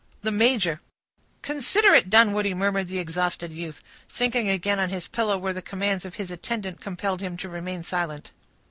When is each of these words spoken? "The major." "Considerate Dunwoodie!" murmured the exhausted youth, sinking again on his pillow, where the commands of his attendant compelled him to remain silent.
"The 0.23 0.31
major." 0.31 0.81
"Considerate 1.43 2.09
Dunwoodie!" 2.09 2.55
murmured 2.55 2.87
the 2.87 2.97
exhausted 2.97 3.51
youth, 3.51 3.83
sinking 4.07 4.49
again 4.49 4.79
on 4.79 4.89
his 4.89 5.07
pillow, 5.07 5.37
where 5.37 5.53
the 5.53 5.61
commands 5.61 6.05
of 6.05 6.15
his 6.15 6.31
attendant 6.31 6.81
compelled 6.81 7.21
him 7.21 7.37
to 7.37 7.47
remain 7.47 7.83
silent. 7.83 8.31